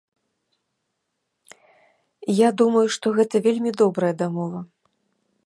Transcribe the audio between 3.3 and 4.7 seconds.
вельмі добрая дамова.